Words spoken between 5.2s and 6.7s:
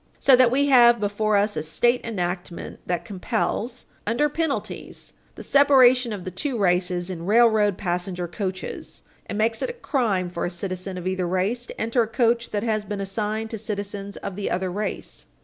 the separation of the two